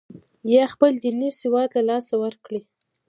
[0.53, 2.61] یا خپل دیني سواد له لاسه ورکړي.